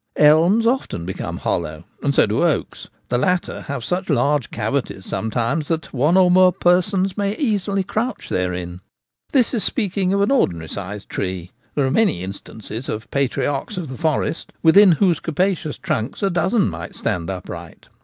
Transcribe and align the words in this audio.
Elms 0.15 0.65
often 0.65 1.05
become 1.05 1.37
hollow,, 1.37 1.83
and 2.01 2.15
so 2.15 2.25
do 2.25 2.41
oaks; 2.41 2.89
the 3.09 3.19
latter 3.19 3.61
have 3.67 3.83
such 3.83 4.09
large 4.09 4.49
cavities 4.49 5.05
sometimes 5.05 5.67
that 5.67 5.93
one 5.93 6.17
or 6.17 6.31
more 6.31 6.51
persons 6.51 7.15
may 7.15 7.35
easily 7.37 7.83
crouch 7.83 8.27
therein. 8.27 8.81
This 9.31 9.53
is 9.53 9.63
speaking 9.63 10.11
of 10.11 10.21
an 10.21 10.31
ordinary 10.31 10.69
sized 10.69 11.07
tree; 11.07 11.51
there 11.75 11.85
are 11.85 11.91
many 11.91 12.23
instances 12.23 12.89
of 12.89 13.11
patriarchs 13.11 13.77
of 13.77 13.89
the 13.89 13.95
forest 13.95 14.51
within 14.63 14.93
whose 14.93 15.19
capacious 15.19 15.77
trunks 15.77 16.23
a 16.23 16.31
dozen 16.31 16.67
might 16.67 16.95
stand 16.95 17.29
upright. 17.29 17.85